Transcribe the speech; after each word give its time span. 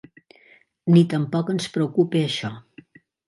Ni 0.95 1.03
tampoc 1.11 1.51
ens 1.55 1.69
preocupa 1.77 2.23
això. 2.31 2.51